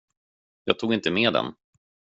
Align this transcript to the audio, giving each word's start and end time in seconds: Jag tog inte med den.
Jag 0.63 0.79
tog 0.79 0.93
inte 0.93 1.11
med 1.11 1.33
den. 1.33 1.53